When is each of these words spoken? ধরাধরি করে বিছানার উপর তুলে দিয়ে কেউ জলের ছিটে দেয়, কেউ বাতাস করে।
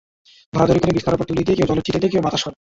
ধরাধরি 0.55 0.79
করে 0.81 0.95
বিছানার 0.95 1.15
উপর 1.17 1.27
তুলে 1.29 1.45
দিয়ে 1.45 1.57
কেউ 1.57 1.67
জলের 1.69 1.85
ছিটে 1.87 1.99
দেয়, 2.01 2.11
কেউ 2.11 2.23
বাতাস 2.25 2.41
করে। 2.45 2.55